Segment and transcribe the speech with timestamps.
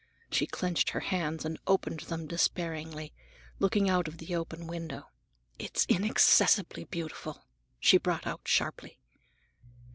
[0.31, 3.13] She clenched her hands and opened them despairingly,
[3.59, 5.11] looking out of the open window.
[5.59, 7.45] "It's inaccessibly beautiful!"
[7.79, 8.99] she brought out sharply.